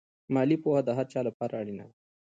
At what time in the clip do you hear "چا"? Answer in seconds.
1.13-1.19